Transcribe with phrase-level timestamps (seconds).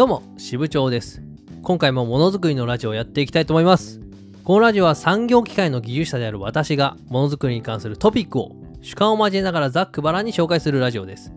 [0.00, 1.20] どうも、支部長です。
[1.60, 4.00] 今回もものづくりのラジオをやっていきたいと思います。
[4.44, 11.34] このラジオは産業機械の技術者である私がものづくりに関するトピックを主観を交えながらざっくばらんに紹介するラジオです。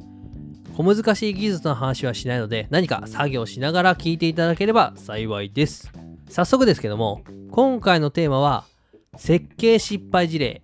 [0.77, 5.91] 小難しい技術の話はしないので何か作業しながら聞いていただければ幸いです。
[6.29, 7.21] 早速ですけども、
[7.51, 8.63] 今回のテーマは
[9.17, 10.61] 設計失敗事例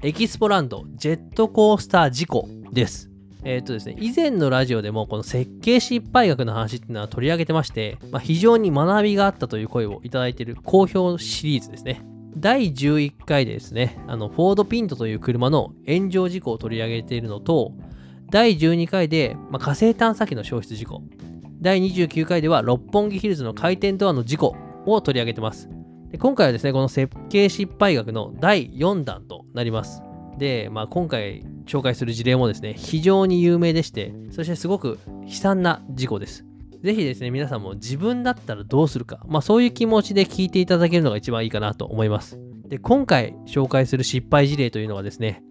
[0.00, 3.11] エキスポランドジェットコースター事故です。
[3.44, 12.02] えっ、とですね、以前のラジオでもこの設計失敗学の話っていうのは取り上げてまして、まあ、非常に学びがあったという声をいただいている好評シリーズですね。
[12.36, 17.72] 第11回でですね、あの、フォードピントという車の炎上事故を取り上げているのと、
[18.30, 21.02] 第12回で、まあ、火星探査機の消失事故、
[21.60, 24.56] 第29回では六本木ヒルズの回転ドアの事故
[24.86, 25.68] を取り上げてます。
[26.10, 30.02] で今回はですね、この設計失敗学の第4弾となります。
[30.42, 36.44] で、まあ、今回紹介する事例もですね、非常に有名でして、そしてすごく悲惨な事故です。
[36.82, 42.40] ぜひですね、皆さんも自分だったらどうするか、まあそういう気持ちで聞いていただけるのが一番いいかなと思います。
[42.66, 45.44] で、今回紹介する失敗事例というのはですね、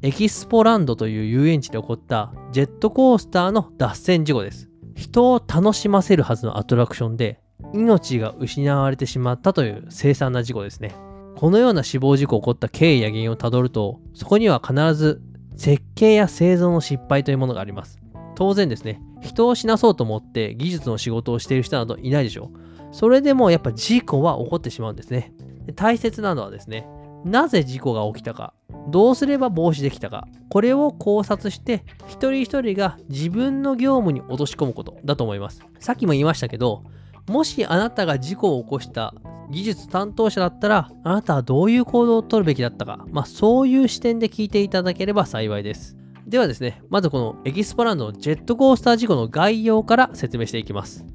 [0.00, 4.70] エキスポランドという遊園地で起こったジェットコースターの脱線事故です。
[4.94, 7.38] 人を楽しませるはずのアトラクションで、
[7.74, 10.94] 命が失われてしまったという凄惨な事故ですね。
[11.38, 15.22] このような死亡事故が起こった経緯や原因をたどると、そこには必ず
[15.56, 18.00] 設計や製造の失敗というものがあります。
[18.34, 22.58] 当然ですね、人を死なそうと思って技術の仕事をしている人などいないでしょう。
[22.90, 25.32] それでもやっぱ事故は起こってしまうんですね。
[25.64, 26.88] で大切なのはですね、
[27.24, 28.52] なぜ事故が起きたか、
[28.88, 35.62] どうすれば防止できたか、これを考察して、一人一人が自分の業務に落とし込むことだと思います。
[35.78, 36.82] さっきも言いましたけど、
[37.28, 39.14] もしあなたが事故を起こした
[39.50, 45.96] 技術担当者だったら、あなたはどういう行動を取るべきだったか、まあそういう視点で聞いていただければ幸いです。
[46.26, 51.06] ではですね、まずこのエキスポランドのジェットコースター事故の概要から説明していきます。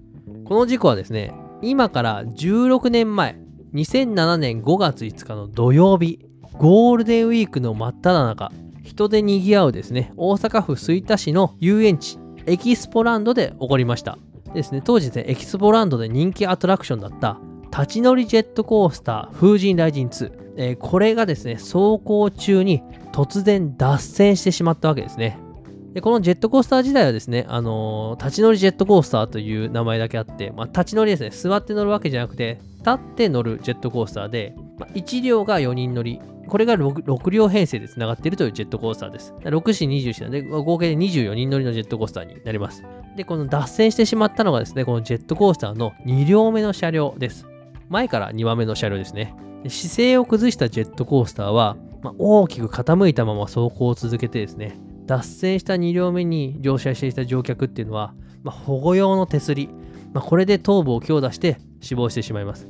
[0.46, 3.40] この事故はですね、今から16年前、
[3.74, 6.20] 2007年5月5日の土曜日、
[6.58, 8.52] ゴールデンウィークの真っ只中、
[8.84, 14.18] 人で賑わうですね、大阪府吹田市の遊園地、エキスポランドで起こりました。
[14.54, 17.40] ですね、当時で、エキスポランドで人気アトラクションだった
[17.74, 25.40] 立ち乗りジェットコースター風神雷神2、えーこれがですね走行中に突然脱線してしまったわけですね
[25.94, 39.34] でこのジェットコースター自体はですね、あのー立ち乗りジェットコースターという名前だけあって、まあ、立ち乗りですね座って乗るわけじゃなくて立って乗るジェットコースターで、まあ、1両が4人乗りこれが 6, 6両編成でつながっているというジェットコースターです。
[39.40, 42.84] 6、4、24なんで、合計で24人乗りのジェットコースターになります。
[43.16, 47.48] で、この脱線してしまったのがですね、このジェットコースターの2両目の車両です。
[47.90, 49.36] 前から2番目の車両ですね。
[49.68, 58.14] 姿勢を崩したジェットコースターは、まあ大きく傾いたまま走行を続けてですね、脱線した2両目に乗車していた乗客っていうのは、
[58.44, 59.70] まあ保護用の手すり、
[60.14, 62.68] まあこれで頭部を強打して死亡してしまいます。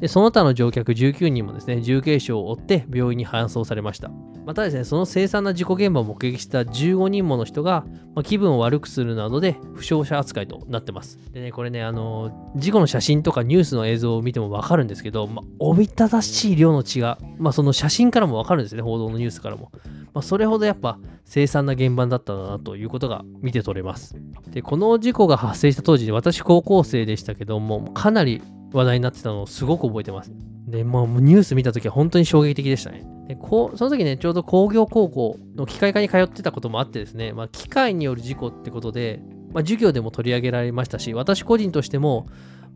[0.00, 4.10] でその他の乗客19人もですね、重軽傷を負って病院に搬送されました。
[4.44, 7.84] またですね、その凄惨な事故現場を目撃した15人もの人が、
[8.14, 11.18] まあ気分を悪くするなどで負傷者扱いとなってます。
[11.32, 19.70] でね、これね、あの事故の写真とかニュースの映像を見てもわかるんですけど、まあ、おびただしい量の血が、まあ、その写真からもわかるんですね、報道のニュースからも。
[20.12, 24.14] まあ、それほどやっぱ凄惨な現場だったんだなということが見て取れます。
[24.50, 28.42] で、この事故が発生した当時、私高校生でしたけども、かなり
[28.74, 30.32] 話題になってたのをすごく覚えてます。
[30.66, 33.06] で、もうニュース見た時は本当に衝撃的でしたね。
[33.28, 42.26] でこうその時ね、ちょうど工業高校の機械科に通ってたこともあってですね、まあ、機械による事故ってことで、まあ、授業でも取り上げられましたし、私個人としても、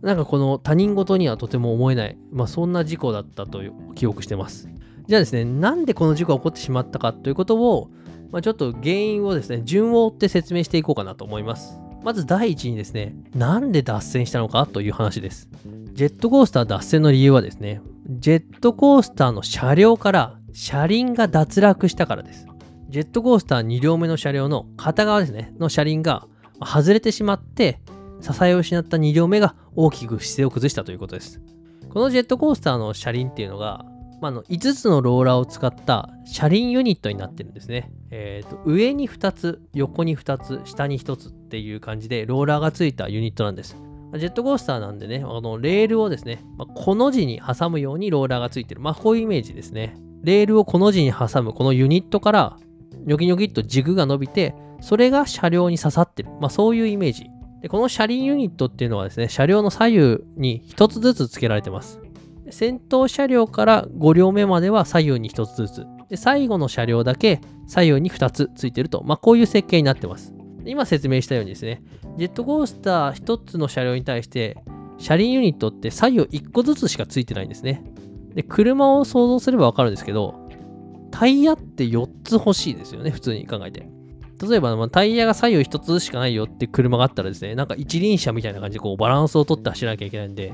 [0.01, 4.69] なんかこの他人事にはとても思えない、まあ、そんな事故だったという記憶してます。
[5.09, 7.91] じゃあですね、なんでこの事故が起こってしまったかということを、
[8.31, 11.81] まあ、ちょっと原因をですね、順を追って説明していこうかなと思います。
[12.05, 15.49] まず第一にですね、なんで脱線したのかという話です。
[15.99, 22.47] ジェットコースター脱線の理由はですね、ジェットコースターの車両から車輪が脱落したからです。
[22.89, 26.29] ジェットコースター2両目の車両の片側ですね、の車輪が
[26.65, 27.81] 外れてしまって、
[28.21, 31.41] 支えを失った2両目が大きく姿勢を崩したということです。
[31.89, 33.85] このジェットコースターの車輪っていうのが、
[34.21, 37.91] まあ、の5つのローラーを使った車輪ユニットになってるんですね。
[38.13, 43.88] えーと上に2つ、横に2つ、下に1つっていう感じでローラーがついたユニットなんです。
[44.15, 48.81] ジェットコースターなんでね、あのレールをですね、まあこの字に挟むようにローラーがついてる。
[48.81, 49.97] まあこういうイメージですね。
[50.23, 52.57] レールをこの字に挟むこのユニットから
[53.07, 56.31] ニョキニョキっと軸が伸びて、それが車両に刺さってる。
[56.41, 57.27] まあそういうイメージ。
[57.61, 62.01] で、この車輪ユニットっていうのはですね、車両の左右に1つずつ付けられてます。
[62.51, 65.87] 先頭車両から5両目までは左右に1つずつ。
[66.09, 69.03] で、最後の車両だけ左右に2つついてると。
[69.05, 70.33] まあこういう設計になってます。
[70.69, 71.83] 今説明したようにですね、
[72.17, 74.57] ジェットコースター1つの車両に対して、
[74.99, 77.83] 車輪ユニットって左右1個ずつしかついてないんですね。
[78.35, 80.35] で、車を想像すればわかるんですけど、
[81.11, 83.89] タイヤって4つ欲しいですよね、普通に考えて。
[84.47, 90.53] 例えば、まあ、タイヤが左右1つしかないよって車があったらですね、なんか一輪車みたいな感じでこうバランスをとって走らなきゃいけないんで、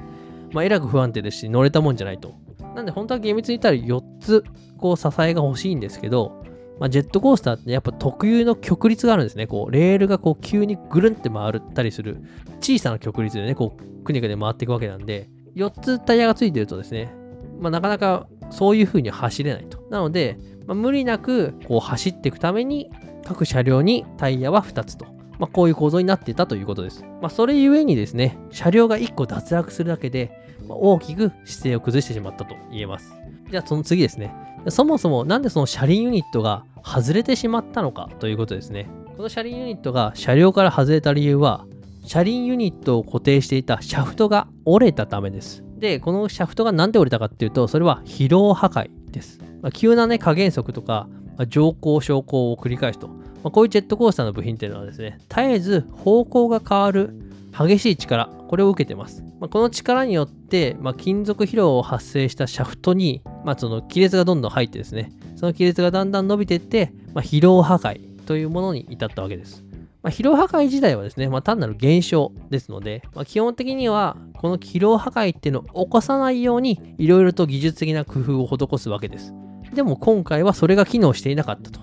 [0.52, 2.34] まあ、えらく不安定ですし、乗れたもんじゃないと。
[2.74, 4.44] なんで、本当は厳密に言ったら4つ、
[4.78, 6.43] こう支えが欲しいんですけど、
[6.80, 9.46] まあ、ジェットコースターってやっぱ特有の曲率があるんですね。
[9.46, 12.18] こう、レールがこう急にぐるんって回ったりする
[12.60, 17.14] 小さな曲率でね、こう、くねくね回っていくわけなんで、4つタイヤがついてるとですね、
[17.60, 19.86] まあ、なかなかそういう風に走れないと。
[19.90, 22.90] なので、まあ、無理なくこう走っていくために、
[23.24, 25.06] 各車両にタイヤは2つと。
[25.38, 27.04] まあ、こういう構造になっていたということです。
[27.20, 30.30] まあ、それゆえにですね、車両が1個脱落するだけで、
[30.68, 33.14] 大きく姿勢を崩してしまったと言えます。
[33.50, 34.34] じゃあその次ですね。
[34.68, 38.88] そもそもなんでその車輪ユニットが外れてしまったのかということですね。
[39.16, 41.66] この車輪ユニットが車両から外れた理由は、
[42.04, 45.64] 車輪ユニットを固定していたシャフトが折れたためです。
[45.78, 49.38] で、このシャフトが何で折れたかっていうと、それは疲労破壊です。
[49.62, 51.08] まあ、急なね、加減速とか、
[51.38, 53.08] まあ、乗降、昇降を繰り返すと。
[53.08, 53.14] ま
[53.44, 57.14] あ、こういうジェットコースターの部品っていうのはですね、絶えず方向が変わる
[57.56, 59.22] 激しい力、これを受けてます。
[59.40, 69.64] まあ、この力によって、まあ、金属疲労を発生したシャフトに、まあ、その亀裂がどんどん入ってですね、その亀裂がだんだん伸びていって、ま、疲労破壊というものに至ったわけです。
[70.02, 79.32] ま、疲労破壊自体はですね、ま、単なる現象ですので、ま、基本的にはこの疲労破壊っていうのを起こさないようにいろいろと技術的な工夫を施すわけです。
[79.72, 81.80] でも今回はそれが機能していなかったと。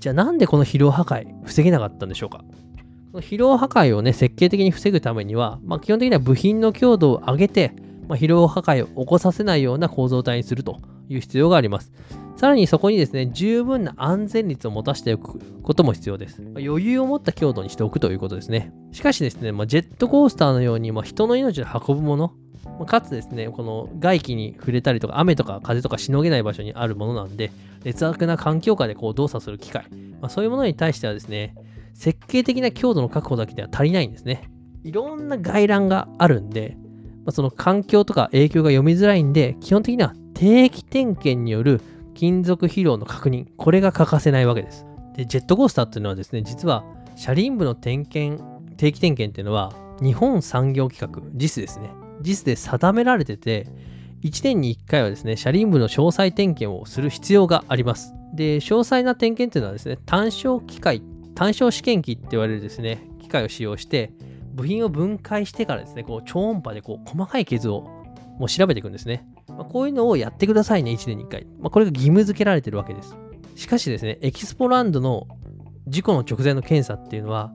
[0.00, 2.44] じゃあなんでこの疲労破壊防げなかったんでしょうか？
[3.14, 7.72] この疲労破壊をね、設計的に防ぐためには、まあ、基本的には部品の強度を上げて、
[8.08, 11.92] まあ、疲労破壊を起こさせないような構造体にするという必要があります。
[12.36, 16.42] さらにそこにですね、十分な安全率を持たせておくことも必要です。
[16.42, 18.72] まあ、余裕を持った強度にしておくということですね。
[18.90, 22.32] しかしですね、まあ、ジェットコースターのように、まあ、人の命を運ぶもの、
[22.64, 27.52] まあ、かつですね、この外気に触れたりとか、雨とか風とかしのげない場所にあるものなんで、
[27.84, 29.86] 劣悪な環境下でこう動作する機械、
[30.20, 31.54] まあ、そういうものに対してはですね、
[31.94, 34.50] 設計的な強度の確保だけでは足りないんですね。
[34.82, 36.76] いろんな外乱があるんで、
[37.24, 41.80] まあ、その環境とか影響が読みづらいんで、基本的には定期点検による
[42.14, 44.84] 金属疲労の確認、これが欠かせないわけです。
[45.16, 46.84] で、ジェットコースターっていうのはですね、実は
[47.16, 48.42] 車輪部の点検、
[48.76, 51.90] 定期点検っていうのは、日本産業規格、JIS ですね。
[52.22, 53.68] JIS で定められてて、
[54.22, 58.14] 1年に1回はですね、車輪部の詳細点検をする必要があります。
[58.34, 61.02] で、詳細な点検っていうのはですね、単焦機械、
[61.34, 64.12] 単焦試験機って言われるですね、機械を使用して、
[64.54, 67.82] 部品を分解してからですね、こう超音波でこう細かい傷を
[68.38, 69.26] もう調べていくんですね。
[69.48, 71.46] まあ、こういうのをやってくださいね、1年に1回。
[71.60, 73.16] まあ、これが義務付けられてるわけです。
[73.56, 75.26] しかしですね、エキスポランドの
[75.86, 77.52] 事故の直前の検査っていうのは、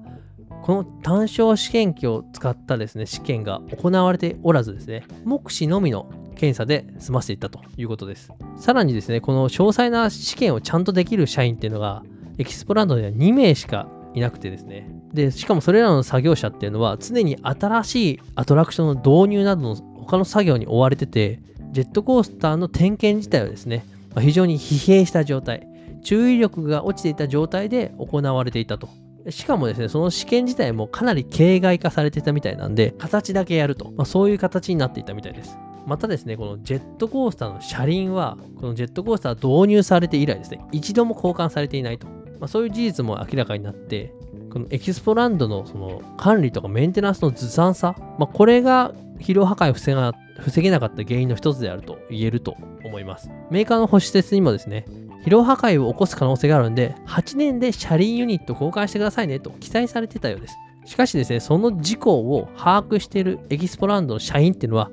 [0.61, 8.31] この単焦試験機を使ったですね、試験が行われておらずですね、目視のみの検査で済ませていったということです。
[8.57, 12.03] さらにですね、この詳細な試験をちゃんとできる社員っていうのが、
[12.39, 21.41] エキスポランドでは2名しかいなくてですね、で、しかもそれらの作業者っていうのは常に新しいアトラクションの導入などの他の作業に追われてて、
[21.71, 25.67] ジェットコースターの点検自体はですね、まあ、非常に疲弊した状態、
[26.01, 28.89] 注意力が落ちていた状態で行われていたと。
[29.29, 35.57] しかもですね、その試験自体もかなり形骸化されてたみたいなんで、形だけやると、まあ、そういう形になっていたみたいです。
[35.85, 42.07] またですね、このジェットコースターの車輪は、このジェットコースター導入されて以来ですね、一度も交換されていないと。
[42.39, 44.13] まあ、そういう事実も明らかになって、
[44.51, 53.29] このエキスポランドのその管理とかメンテナンスのずさんさ、まあ、これが疲労破壊を防が防げなかった原因の一つであると言えると思います。
[53.51, 54.85] メーカーの保守説にもですね、
[55.25, 60.55] 疲労破壊を起こす可能性があるんで、8年で車輪ユニット交換してくださいねと記載されてたようです。
[60.85, 64.89] しかしですね、その事故を把握しているエキスポランドの社員っていうのは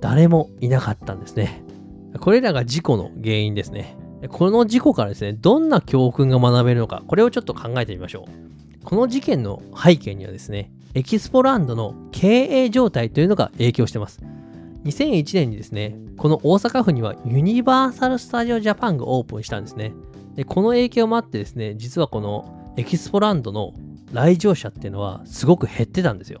[0.00, 1.62] 誰もいなかったんですね。
[2.20, 3.96] これらが事故の原因ですね。
[4.26, 8.84] この事故からですね、どんな教訓が学べるのか、これをちょっと考えてみましょう。
[8.84, 14.20] この事件の背景にはですね、エキスポランドの経営状態というのが影響してます。
[14.84, 19.92] 2001年にですね、この大阪府にはユニバーサル・スタジオ・ジャパンがオープンしたんですね。
[20.34, 23.74] でこの影響もあってですね、実はこのエキスポランドの
[24.12, 26.40] 来場者っていうのはすごく減ってたんですよ。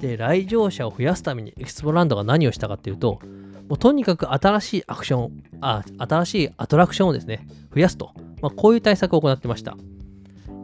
[0.00, 3.20] で、来場者を増やすためにエキスポランドが何をしたかっていうと、
[3.70, 8.12] もうとにかく新しいアクション、あ、新しいアトラクションをですね、増やすと。
[8.42, 9.76] まあ、こういう対策を行ってました。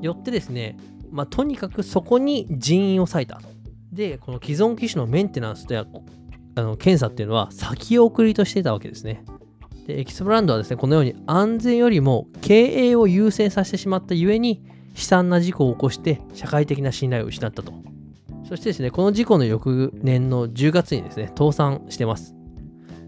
[0.03, 0.77] よってですね、
[1.13, 3.41] まあ、とにかくそこに人員を割いた。
[3.93, 5.87] で、この既存機種のメンテナンスや
[6.57, 9.25] あの検査っていうのは先送りとしていたわけですね。
[9.87, 14.65] でエキスブランドはですね、このように安全よりも経営を優先させてしまったゆえに、
[14.97, 17.73] 悲惨な事故を起こして社会的な信頼を失ったと。
[18.49, 22.36] そしてですね、この事故の翌年の10月にですね、倒産してます。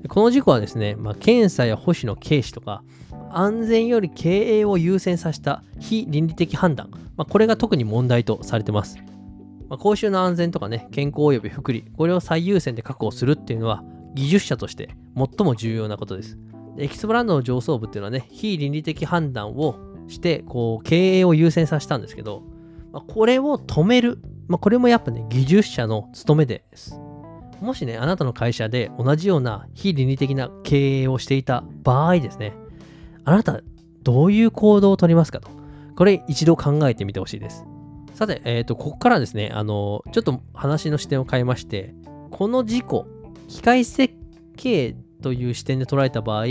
[0.06, 2.82] この事故はですね、まあ、検査や保守の軽視とか、
[3.30, 8.96] 安全より経営を優先させた非倫理的判断、まあ、これが特に問題とされてます。
[9.68, 13.82] まあ、公衆の安全とかね、健康及び福利、これを最優先で確保するっていうのは、
[14.14, 16.38] 技術者として最も重要なことです。
[16.78, 19.76] エキスブランドの上層部っていうのはね、非倫理的判断を
[20.06, 22.44] して、こう、経営を優先させたんですけど、
[22.92, 26.98] まあ、これを止める、まあ、これもやっぱね、技術者の務めです。
[27.60, 32.54] もしね、あなたの会社で同じような非倫理的な経営をしていた場合ですね、
[33.24, 33.60] あなた、
[34.02, 35.50] どういう行動をとりますかと。
[35.96, 37.64] これ一度考えてみてほしいです。
[38.14, 41.94] さて、えっ、ー、と、ここからですね、あの、ちょっと話の視点を変えまして、
[42.30, 43.06] この事故、
[43.48, 44.14] 機械設
[44.56, 46.46] 計という視点で捉えた場合、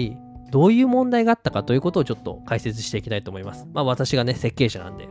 [0.51, 3.67] どういう問題があったかということをちょっと解説していきたいと思います。
[3.73, 5.07] まあ私がね、設計者なんで。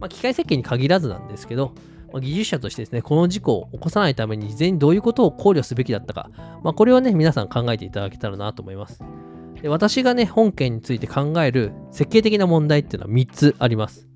[0.00, 1.74] まあ機械設計に限らずなんですけど、
[2.20, 6.30] 技術者としてですね、この事故を起こさないために事前にどういうことを考慮すべきだったか、
[6.62, 9.02] まあこれをね、皆さん考えていただけたらなと思います。
[9.62, 14.08] で私がね、本件について考える設計的な問題っていうのは3つあります。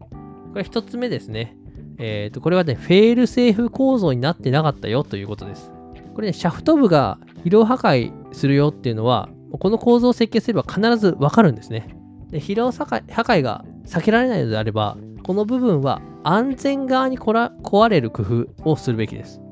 [0.52, 1.56] これ1つ目ですね。
[1.98, 5.72] えっ、ー、と、これはね、フェールセーフ構造になってなかったよということです。
[6.14, 9.28] これね、シャフト部が疲労破壊するよっていうのは、
[9.58, 11.96] この構造を設計すれば必ずわかるんですね。
[12.30, 14.96] で疲労破壊が避けられないのであれば、
[15.28, 19.42] この部分は安全側にこら壊れる工夫をするべきです。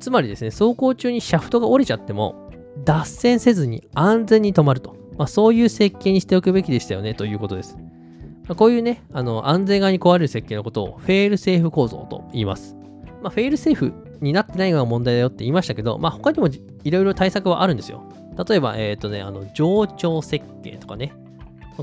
[0.00, 2.50] つまりですね、走行中にシャフトが折れちゃっても、
[2.86, 4.96] 脱線せずに安全に止まると。
[5.18, 7.76] まあ、そういう設計にしておくべきでしたよねということです。
[7.76, 12.74] まあ、こういうね、あの安全側に壊れる設計のことをフェールセーフ構造と言います。
[13.22, 16.48] まあ、フェールセーフになってないのが問題だよって言いましたけど、まあ、他にも
[16.82, 18.10] いろいろ対策はあるんですよ。
[18.48, 21.12] 例えば、えっ、ー、とね、あの、冗長設計とかね。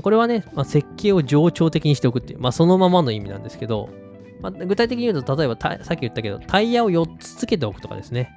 [0.02, 3.90] これはね、まあ、設計を冗長的にしておくっていう、まあ、そのままの意味なんですけど、
[4.40, 8.30] まあ、具体的に言うと、例えばさっき言ったけど、タイヤを4つつけておくとかですね。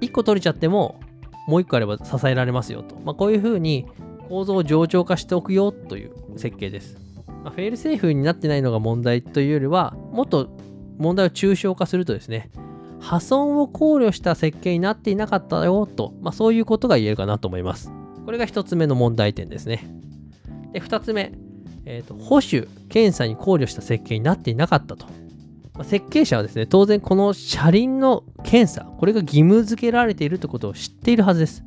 [0.00, 1.00] 1個取れちゃっても、
[1.46, 2.96] もう1個あれば支えられますよと。
[2.96, 3.86] まあ、こういうふうに、
[4.28, 6.96] 構造を冗長化しておくよという設計です。
[7.44, 10.56] まあ、フェールセーフになってないのが問題というよりは、もっと
[10.98, 12.50] 問題を抽象化するとですね、
[13.00, 17.92] 破損を考慮した設計になっていなかったよと、まあ、そういうことが言えるかなと思います。
[18.24, 19.84] これが1つ目の問題点ですね。
[20.72, 21.32] で、2つ目、
[21.84, 25.06] えーと、保守、検査に考慮した設計になっていなかったと。
[25.74, 31.64] まあ、設計者はですね、当然この車輪の検査、これが義務付けられているということを知っているはずです。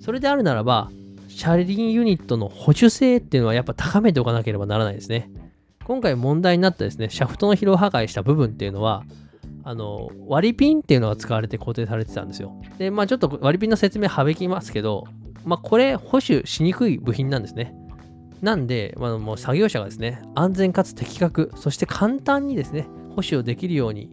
[0.00, 0.90] それであるならば、
[1.28, 5.30] 車輪ユニットの保守性っていうのはやっぱ高めておかなければならないですね。
[5.84, 9.04] 今回問題になったですね、シャフトの疲労破壊した部分っていうのは、
[9.64, 12.60] あの、割りピンっていうのが使われて固定されてたんですよ。
[12.78, 15.04] で、まあちょっと割りピンの説明省きますけど、
[15.44, 17.74] まあこれ保守しにくい部品なんですね。
[18.42, 24.10] なんで、まあ、もう作業者がですね、安全かつ的確、そして簡単にですね、保守をできるように、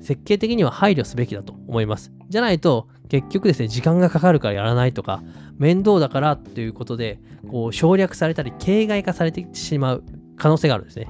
[0.00, 2.12] 設計的には配慮すべきだと思います。
[2.28, 5.22] じゃないと、結局ですね、時間がかかるからやらないとか、
[5.56, 10.04] 面倒だからっていうことで、こう省略されたり、形骸化されてしまう
[10.36, 11.08] 可能性があるんですね。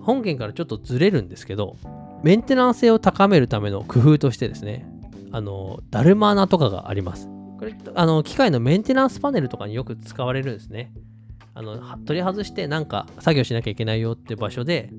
[0.00, 1.76] 本件からちょっとずれるんですけど、
[2.24, 4.88] メンテナンス性を高めるための工夫としてですね、
[5.30, 7.28] あの、ダルマーナとかがあります。
[7.58, 10.92] これ、あの、機械のメンテナンスパネルとかによく使われるんですね。
[11.58, 14.90] あの、取り外してなんか作業しなきゃいけないよって場所で、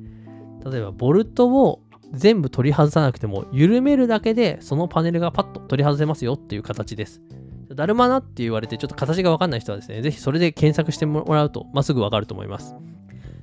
[0.70, 7.22] 例えばボルトを全部取り外さなくても、緩めるだけでそのパネルがパッと取り外せますよっていう形です。
[7.74, 12.76] ダルマナって言われてちょっと形がわかんない人はですね、ぜひそれで検索してもらうと、まあ、すぐわかると思います。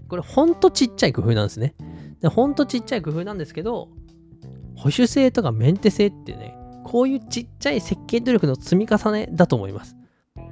[0.09, 1.75] これほんとちっちゃい工夫なんですね。
[2.21, 3.89] でほんとちっちゃい工夫なんですけど、
[4.75, 6.55] 保守性とかメンテ性ってね、
[6.85, 9.96] こういうちっちゃい設計努力の積み重ねだと思います。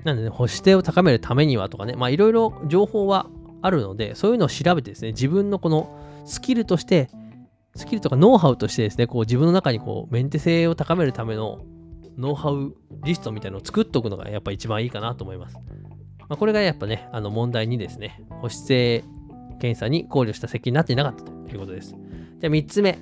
[0.05, 3.27] なんでね、保守性を高めるためにはとかね、まあいろいろ情報は
[3.63, 7.09] あるので、そういうのを調べてですね、自分のこのスキルとして
[7.77, 11.65] スキルとかノウハウとしてですね、こう自分の中にこうメンテ性を高めるための
[12.17, 15.57] ノウハウリストみたいなのを作っておくのがやっぱ一番いいかなと思います。
[16.21, 19.05] まあ、これがやっぱね、あの問題にですね、保守性
[19.61, 21.91] 検査に考慮した設計になっていなかったということです。
[21.91, 22.99] じゃあ3つ目。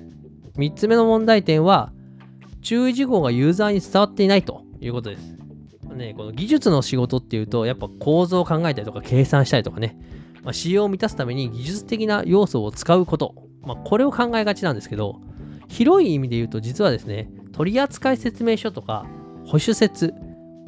[0.57, 1.91] 3つ目の問題点は、
[2.61, 5.32] 注意事項がユーザーに伝わっていないということです。
[5.93, 9.97] ね、この技術の仕事っていうと、やっぱ構造を考えたりとか計算したりとかね、
[10.43, 15.21] まあ、仕様を満たすために技術的な要素を使うこと、まあ、これを考えがちなんですけど、
[15.67, 19.05] 広い意味で言うと実はですね、取扱説明書とか
[19.45, 20.13] 保守説、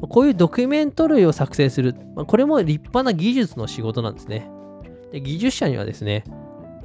[0.08, 4.48] こういうドキュメント類を作成する、まあ、これも立派な技術の仕事なんですね。
[5.12, 6.24] で技術者にはですね、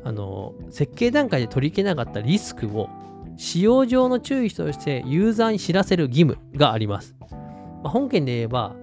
[0.04, 2.90] あの設計段階で取り消けなかったリスクを
[3.38, 7.16] 使用上の注意としてユーザーに知らせる義務があります。
[7.84, 8.76] あ、本件で言えば、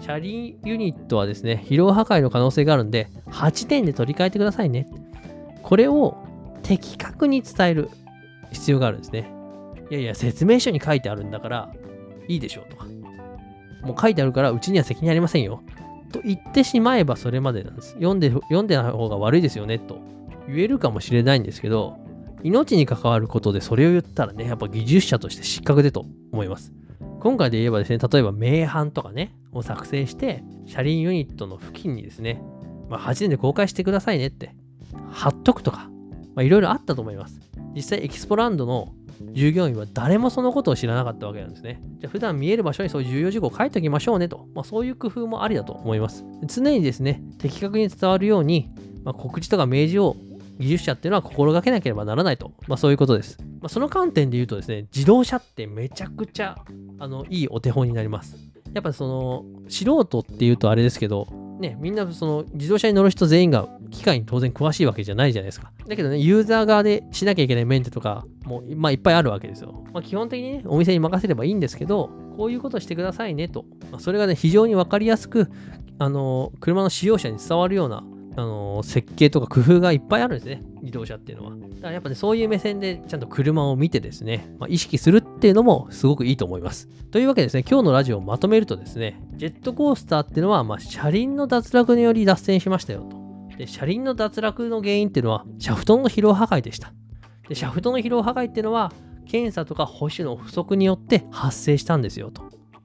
[0.00, 4.86] 車輪ユニットはですね、疲労破壊の可能性があるんで、8点で取り替えてくださいね。
[5.62, 6.16] これを
[6.62, 7.90] 的確に伝える
[8.52, 9.30] 必要があるんですね。
[9.90, 11.72] いやいや、説明書に書いてあるんだから、
[12.28, 12.86] いいでしょうとか。
[13.82, 15.62] もう書いてあるから、うちには責任ありませんよ。
[16.12, 17.94] と言ってしまえばそれまでなんです。
[17.94, 19.98] 読んで、読んでない方が悪いですよね、と
[20.46, 21.96] 言えるかもしれないんですけど、
[22.42, 26.72] 命に関わることでそれを言ったらね、やっぱ技術者として失格でと思います。
[27.20, 32.42] 今回で言えばですね、例えば名阪とかね、を作成して、車輪ユニットの付近にですね、
[32.88, 34.54] まあ、8年で公開してくださいねって、
[35.10, 35.90] 貼っとくとか、
[36.34, 37.40] まあ、いろいろあったと思います。
[37.74, 38.92] 実際エキスポランドの
[39.32, 41.80] 従業員は誰もそのことを知らなかったわけなんですね。
[41.98, 46.24] じゃあ普段見える場所にそういう重要事項を書いておきましょうねと、まあ、そういう工夫もありだと思います。
[46.46, 48.70] 常にですね、的確に伝わるように、
[49.04, 50.16] まあ、告知とか明示を
[50.58, 53.38] 技術者っていうのは心がけなければならないと、まあ、そういうことです。
[53.60, 56.56] まあ、その観点で言うとですね、自動車ってめちゃくちゃ
[56.98, 58.36] あのいいお手本になります。
[58.74, 61.26] やっぱその素人っていうとあれですけど、
[61.58, 65.72] ね、みんなその自動車に乗る人全員が機械に当然詳しいわけじゃないじゃないですか。
[65.86, 69.84] だけどね、ユーザー側でしなきゃいけないメンテとかも、まあ、いっぱいあるわけですよ。
[69.92, 73.64] まあ、基本的にね、お店に任せればいいんですけど、こういうことしてくださいねと。
[73.90, 75.50] まあ、それがね、非常にわかりやすく、
[75.98, 78.04] あの、車の使用者に伝わるような
[78.38, 81.50] あの設計とか工夫がいっぱいあるんですね、自動車っていうのは。
[81.50, 86.86] だからやっぱね、そういう目線でちゃんと車を見てですね、まあ、意識するっていうのもすごくいいと思います。
[87.10, 93.56] というわけでですね、今日のラジオをまとめるとですね、ジェットコースターっていうのは、まあ、車輪の脱落により脱線しましたよと。
[93.56, 96.92] で、車輪の脱落の原因っていうのは、シャフトの疲労破壊でした。
[97.48, 98.92] で、シャフトの疲労破壊っていうのは、
[99.26, 102.42] 検査とか保守の不足によって発生したんですよと。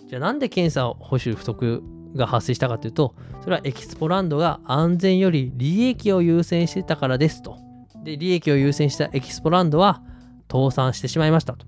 [0.07, 1.83] じゃあなんで検査保守不足
[2.15, 7.57] が発生したかというと、それはエキスポランドが安全より利益を優先してたからですと。
[8.03, 10.01] で、利益を優先したエキスポランドは
[10.51, 11.65] 倒産してしまいましたと。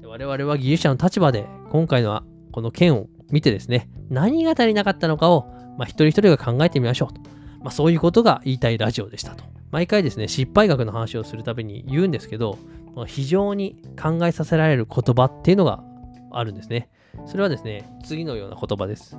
[0.00, 5.46] で我々は技術者の立場で今回のこの件を見てですね、何が足りなかったのかを、
[5.78, 7.20] まあ、一人一人が考えてみましょうと。
[7.60, 9.44] まあ、そういうことが言いたいラジオでしたと。
[9.70, 12.58] 毎回ですね、失敗学の話をするたびに言うんですけど、
[13.06, 15.84] 非常に考えさせられる言葉っていうのが
[16.32, 16.88] あるんですね。
[17.26, 19.16] それはですね、次のような言葉です。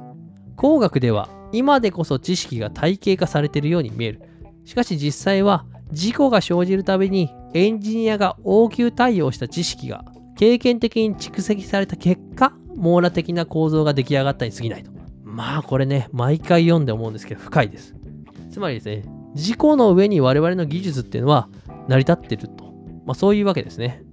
[0.56, 4.22] 工学では今でこそ知識が体系化されているように見える。
[4.66, 10.06] しかし実際は事故が生じるたびにエンジニアが応急対応した知識が
[10.38, 14.92] 経験的に蓄積された結果、網羅的な構造が出来上がったに過ぎないと。
[15.24, 17.96] まあこれね、毎回読んで思うんですけど深いです。
[18.50, 21.50] つまりですね、事故の上に我々の技術っていうのは
[21.88, 22.66] 成り立ってると。
[23.06, 24.04] まあそういうわけですね。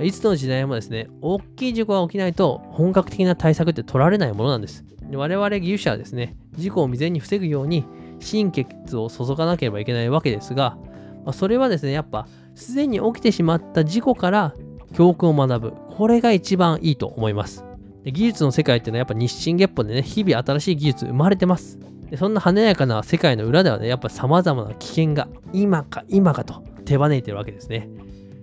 [0.00, 4.84] いつの時代もですね、大きい事故が起きないと本格的な対策って取られないものなんです。
[5.16, 7.84] 我々技術者はですね、事故を未然に防ぐように
[8.20, 10.76] 心血を注がなければいけないわけですが、
[11.24, 14.54] まあ、それはですね、やっぱすでに起きてしまった事故から
[14.94, 15.72] 教訓を学ぶ。
[15.96, 17.64] これが一番いいと思います。
[18.04, 21.78] で技術の世界っていうのはやっぱ日進月歩でね、日々新しい技術生まれてます。
[22.10, 27.88] でそんな華やかな世界の裏ではね、やっぱ様々な危険が今か今かと手招いてるわけですね。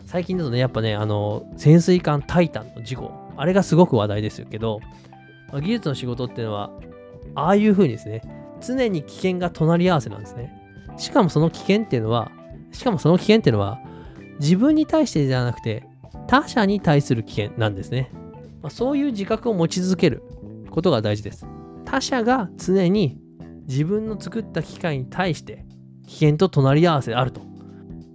[0.06, 4.82] 最近だとね、やっぱね、あの、潜水艦タイタンの事故、あれがすごく話題ですけど、
[5.60, 6.72] 技術の仕事っていうのは、
[7.36, 8.22] ああいう風にですね、
[8.62, 10.54] 常に危険が隣り合わせなんですね。
[10.98, 12.32] しかもその危険っていうのは、
[12.72, 13.80] しかもその危険っていうのは、
[14.40, 15.84] 自分に対してではなくて、
[16.28, 18.12] 他者に対する危険なんですね。
[18.62, 20.24] まあ、そういう自覚を持ち続ける
[20.70, 21.46] ことが大事です。
[21.86, 23.20] 他者が常に
[23.68, 25.66] 自分の作った機械に対して
[26.08, 27.42] 危険と隣り合わせであると。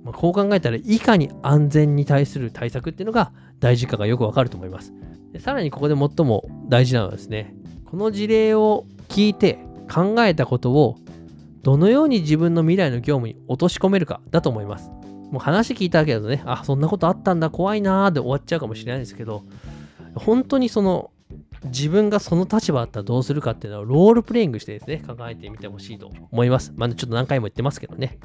[0.04, 4.92] まあ、こう考えたらいかに安全に対する対策っていうのが大事かがよくわかると思います。
[5.36, 9.58] でさらにここで最も大事なのはですね、この事例を聞いて
[9.92, 10.96] 考えたことを
[11.62, 14.88] どのように自分の未来の業務に落とし込めるかだと思います。
[15.30, 19.42] もう話聞いただけだとね、あ、そんなことあったんだ、怖いなーで終わっちゃうかもしれないですけど、
[20.14, 21.10] 本当にその
[21.64, 26.72] 自分がその立場だったらどうするかっていうのをロールプレイングしてですね、考えてみてほしいと思います。
[26.76, 28.18] まあ、ちょっと何回も言ってますけどね。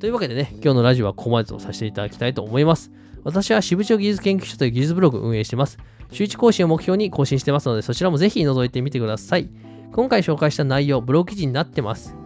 [0.00, 2.90] というわけでね、今日のラジオはここまでとさせていただきたいと思います。
[3.22, 5.78] 私は支部長技術研究所という技術ブログを運営しています。
[6.12, 9.48] 週1更新を目標に更新してますので、そちらもぜひ覗いてみてください。
[9.92, 12.16] 今回紹介した内容、ブログ記事になってます。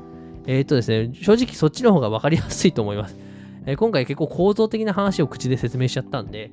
[0.47, 3.17] えっ、とですね、正直そっちの方が分かりやすいと思います。
[3.67, 6.51] えー、今回結構構造的な話を口で説明しちゃったんで、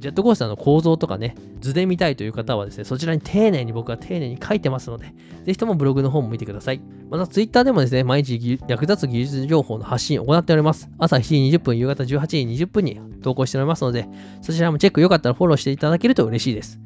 [0.00, 5.06] ジェットコースターの構造とかね、図で見たいという方はですね、そちらに丁寧に僕は丁寧に書いてますので、
[5.44, 6.80] ぜひともブログの方も見てください。
[7.10, 10.88] また、ツイッターでもですね、毎日役立つ技術情報の発信を行っております。
[10.98, 14.08] 朝7時20分、夕方18時20分に投稿しておりますので、
[14.40, 16.80] そちらもチェックよかったらフォローしていただけると嬉しいです。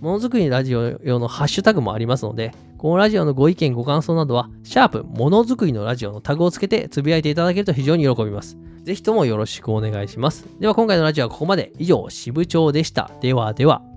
[0.00, 8.56] ものづくりラジオ用のハッシュタグもありますので、このラジオのご意見、ご感想などは、シャープものづくりのラジオのタグをつけてつぶやいていただけると非常に喜びます。
[8.84, 10.46] ぜひともよろしくお願いします。
[10.60, 11.72] では今回のラジオはここまで。
[11.78, 13.10] 以上、支部長でした。
[13.20, 13.87] ではでは。